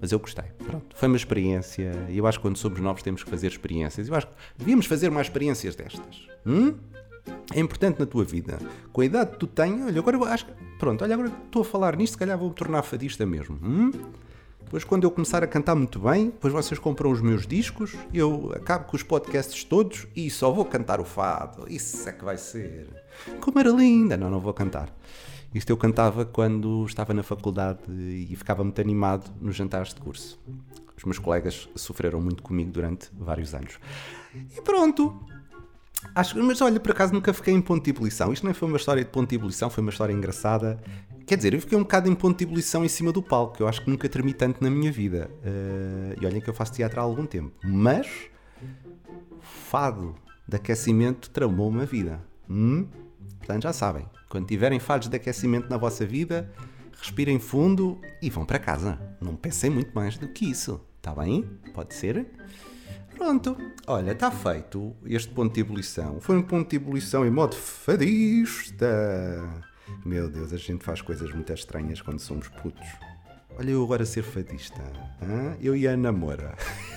Mas 0.00 0.12
eu 0.12 0.18
gostei. 0.18 0.44
Pronto, 0.66 0.94
foi 0.94 1.08
uma 1.08 1.16
experiência. 1.16 1.92
E 2.08 2.18
eu 2.18 2.26
acho 2.26 2.38
que 2.38 2.42
quando 2.42 2.56
somos 2.56 2.78
novos 2.80 3.02
temos 3.02 3.24
que 3.24 3.30
fazer 3.30 3.48
experiências. 3.48 4.08
Eu 4.08 4.14
acho 4.14 4.26
que 4.26 4.34
devíamos 4.58 4.86
fazer 4.86 5.10
mais 5.10 5.26
experiências 5.26 5.74
destas. 5.74 6.28
Hum? 6.46 6.74
É 7.54 7.60
importante 7.60 7.98
na 7.98 8.06
tua 8.06 8.24
vida. 8.24 8.58
Com 8.92 9.00
a 9.00 9.04
idade 9.04 9.32
que 9.32 9.38
tu 9.38 9.46
tens, 9.46 9.82
olha, 9.82 9.98
agora 9.98 10.16
eu 10.16 10.24
acho 10.24 10.46
que. 10.46 10.52
Pronto, 10.78 11.02
olha, 11.02 11.14
agora 11.14 11.32
estou 11.46 11.62
a 11.62 11.64
falar 11.64 11.96
nisto, 11.96 12.12
se 12.12 12.18
calhar 12.18 12.36
vou 12.36 12.48
me 12.48 12.54
tornar 12.54 12.82
fadista 12.82 13.24
mesmo. 13.24 13.58
Hum? 13.62 13.92
Depois, 14.64 14.82
quando 14.82 15.04
eu 15.04 15.10
começar 15.10 15.44
a 15.44 15.46
cantar 15.46 15.74
muito 15.74 15.98
bem, 16.00 16.26
depois 16.26 16.52
vocês 16.52 16.80
compram 16.80 17.10
os 17.10 17.20
meus 17.20 17.46
discos, 17.46 17.94
eu 18.12 18.52
acabo 18.56 18.86
com 18.86 18.96
os 18.96 19.02
podcasts 19.02 19.62
todos 19.62 20.06
e 20.16 20.28
só 20.30 20.50
vou 20.50 20.64
cantar 20.64 21.00
o 21.00 21.04
fado. 21.04 21.66
Isso 21.68 22.08
é 22.08 22.12
que 22.12 22.24
vai 22.24 22.36
ser. 22.36 22.88
Como 23.40 23.58
era 23.58 23.70
linda! 23.70 24.16
Não, 24.16 24.30
não 24.30 24.40
vou 24.40 24.52
cantar. 24.52 24.92
Isto 25.54 25.70
eu 25.70 25.76
cantava 25.76 26.24
quando 26.24 26.84
estava 26.86 27.14
na 27.14 27.22
faculdade 27.22 27.78
e 27.88 28.34
ficava 28.34 28.64
muito 28.64 28.80
animado 28.80 29.30
nos 29.40 29.54
jantares 29.54 29.94
de 29.94 30.00
curso. 30.00 30.40
Os 30.96 31.04
meus 31.04 31.18
colegas 31.18 31.68
sofreram 31.76 32.20
muito 32.20 32.42
comigo 32.42 32.72
durante 32.72 33.08
vários 33.12 33.54
anos. 33.54 33.78
E 34.34 34.60
pronto! 34.62 35.33
Acho, 36.14 36.42
mas 36.42 36.60
olha, 36.60 36.80
por 36.80 36.92
acaso 36.92 37.12
nunca 37.12 37.32
fiquei 37.32 37.54
em 37.54 37.60
ponto 37.60 37.84
de 37.84 37.90
ebulição. 37.90 38.32
Isto 38.32 38.46
não 38.46 38.54
foi 38.54 38.68
uma 38.68 38.76
história 38.76 39.04
de 39.04 39.10
ponto 39.10 39.28
de 39.28 39.34
ebulição, 39.34 39.70
foi 39.70 39.82
uma 39.82 39.90
história 39.90 40.12
engraçada. 40.12 40.80
Quer 41.26 41.36
dizer, 41.36 41.54
eu 41.54 41.60
fiquei 41.60 41.76
um 41.78 41.82
bocado 41.82 42.08
em 42.08 42.14
ponto 42.14 42.38
de 42.38 42.44
ebulição 42.44 42.84
em 42.84 42.88
cima 42.88 43.10
do 43.10 43.22
palco, 43.22 43.56
que 43.56 43.62
eu 43.62 43.68
acho 43.68 43.82
que 43.82 43.90
nunca 43.90 44.08
tremi 44.08 44.32
tanto 44.32 44.62
na 44.62 44.70
minha 44.70 44.92
vida. 44.92 45.30
Uh, 45.40 46.20
e 46.20 46.26
olhem 46.26 46.40
que 46.40 46.48
eu 46.48 46.54
faço 46.54 46.72
teatro 46.72 47.00
há 47.00 47.02
algum 47.02 47.24
tempo. 47.24 47.52
Mas, 47.64 48.06
fado 49.40 50.14
de 50.46 50.56
aquecimento 50.56 51.30
tramou-me 51.30 51.82
a 51.82 51.84
vida. 51.84 52.20
Hum? 52.48 52.86
Portanto, 53.38 53.62
já 53.62 53.72
sabem, 53.72 54.06
quando 54.28 54.46
tiverem 54.46 54.78
fados 54.78 55.08
de 55.08 55.16
aquecimento 55.16 55.68
na 55.68 55.76
vossa 55.76 56.04
vida, 56.06 56.52
respirem 56.98 57.38
fundo 57.38 58.00
e 58.20 58.30
vão 58.30 58.44
para 58.44 58.58
casa. 58.58 58.98
Não 59.20 59.34
pensem 59.34 59.70
muito 59.70 59.92
mais 59.94 60.18
do 60.18 60.28
que 60.28 60.50
isso. 60.50 60.80
Está 60.96 61.14
bem? 61.14 61.44
Pode 61.74 61.94
ser? 61.94 62.26
Pronto, 63.16 63.56
olha, 63.86 64.12
está 64.12 64.30
feito 64.30 64.94
este 65.06 65.30
ponto 65.32 65.54
de 65.54 65.60
ebulição. 65.60 66.20
Foi 66.20 66.36
um 66.36 66.42
ponto 66.42 66.68
de 66.70 66.76
ebulição 66.76 67.24
em 67.24 67.30
modo 67.30 67.54
fadista. 67.54 68.86
Meu 70.04 70.28
Deus, 70.28 70.52
a 70.52 70.56
gente 70.56 70.84
faz 70.84 71.00
coisas 71.00 71.32
muito 71.32 71.52
estranhas 71.52 72.02
quando 72.02 72.18
somos 72.18 72.48
putos. 72.48 72.86
Olha, 73.56 73.70
eu 73.70 73.82
agora 73.84 74.04
ser 74.04 74.22
fadista. 74.22 74.82
Eu 75.60 75.76
e 75.76 75.86
a 75.86 75.96
namora. 75.96 76.56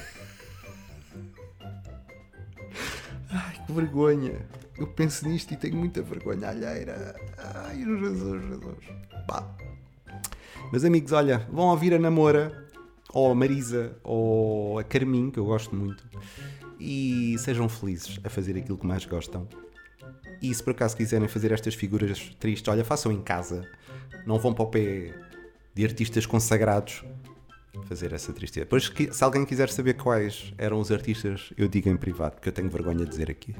Ai, 3.29 3.65
que 3.65 3.71
vergonha. 3.71 4.45
Eu 4.77 4.87
penso 4.87 5.27
nisto 5.27 5.53
e 5.53 5.57
tenho 5.57 5.75
muita 5.75 6.01
vergonha 6.01 6.49
alheira. 6.49 7.15
Ai, 7.37 7.77
Jesus, 7.77 8.41
Jesus. 8.43 8.77
Bah. 9.27 9.55
Meus 10.71 10.83
amigos, 10.83 11.11
olha, 11.11 11.47
vão 11.51 11.67
ouvir 11.67 11.93
a 11.93 11.99
namora 11.99 12.66
ou 13.13 13.31
a 13.31 13.35
Marisa, 13.35 13.97
ou 14.03 14.79
a 14.79 14.83
Carmin, 14.83 15.31
que 15.31 15.39
eu 15.39 15.45
gosto 15.45 15.75
muito, 15.75 16.03
e 16.79 17.35
sejam 17.39 17.67
felizes 17.67 18.19
a 18.23 18.29
fazer 18.29 18.57
aquilo 18.57 18.77
que 18.77 18.85
mais 18.85 19.05
gostam. 19.05 19.47
E 20.41 20.53
se 20.53 20.63
por 20.63 20.71
acaso 20.71 20.95
quiserem 20.95 21.27
fazer 21.27 21.51
estas 21.51 21.73
figuras 21.73 22.35
tristes, 22.39 22.67
olha, 22.71 22.85
façam 22.85 23.11
em 23.11 23.21
casa. 23.21 23.67
Não 24.25 24.37
vão 24.37 24.53
para 24.53 24.63
o 24.63 24.67
pé 24.67 25.13
de 25.73 25.83
artistas 25.83 26.25
consagrados 26.25 27.03
fazer 27.85 28.13
essa 28.13 28.33
tristeza. 28.33 28.65
Depois, 28.65 28.91
se 29.11 29.23
alguém 29.23 29.45
quiser 29.45 29.69
saber 29.69 29.93
quais 29.95 30.53
eram 30.57 30.79
os 30.79 30.91
artistas, 30.91 31.53
eu 31.57 31.67
digo 31.67 31.89
em 31.89 31.97
privado, 31.97 32.35
porque 32.35 32.49
eu 32.49 32.53
tenho 32.53 32.69
vergonha 32.69 33.03
de 33.03 33.09
dizer 33.09 33.31
aqui. 33.31 33.55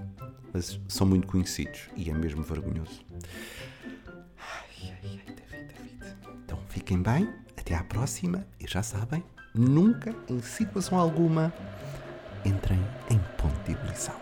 Mas 0.54 0.80
são 0.88 1.08
muito 1.08 1.27
conhecidos 1.27 1.82
e 1.96 2.10
é 2.10 2.13
mesmo 2.13 2.44
vergonhoso. 2.44 3.06
Ai, 4.38 4.92
ai, 5.04 5.22
ai, 5.27 5.36
David, 5.36 5.74
David. 5.74 6.16
Então 6.46 6.60
fiquem 6.70 7.01
bem, 7.01 7.30
até 7.56 7.75
à 7.75 7.84
próxima 7.84 8.46
e 8.60 8.68
já 8.68 8.82
sabem, 8.84 9.24
nunca, 9.57 10.13
em 10.29 10.41
situação 10.41 10.97
alguma, 10.97 11.51
entrem 12.45 12.79
em 13.09 13.19
ponto 13.37 13.59
de 13.65 13.71
ebulição. 13.73 14.15